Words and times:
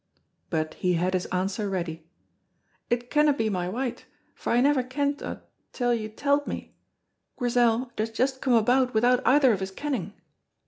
But 0.49 0.73
he 0.73 0.93
had 0.93 1.13
his 1.13 1.27
answer 1.27 1.69
ready, 1.69 2.07
"It 2.89 3.11
canna 3.11 3.33
be 3.33 3.51
my 3.51 3.69
wite, 3.69 4.05
for 4.33 4.51
I 4.51 4.59
never 4.59 4.81
kent 4.81 5.21
o't 5.21 5.43
till 5.73 5.93
you 5.93 6.09
telled 6.09 6.47
me. 6.47 6.75
Grizel, 7.35 7.91
it 7.95 7.99
has 7.99 8.09
just 8.09 8.41
come 8.41 8.53
about 8.55 8.95
without 8.95 9.21
either 9.27 9.53
of 9.53 9.61
us 9.61 9.69
kenning!" 9.69 10.15